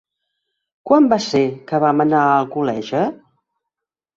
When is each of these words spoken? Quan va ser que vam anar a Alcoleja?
Quan 0.91 1.09
va 1.11 1.19
ser 1.27 1.43
que 1.73 1.81
vam 1.85 2.03
anar 2.07 2.23
a 2.25 2.33
Alcoleja? 2.41 3.07